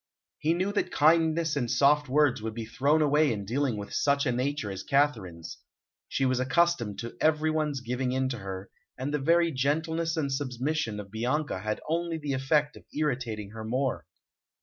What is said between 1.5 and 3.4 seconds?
and soft words would be thrown away